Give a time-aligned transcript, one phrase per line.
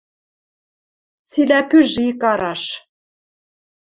[1.29, 2.63] Цилӓ пӱжӹ икараш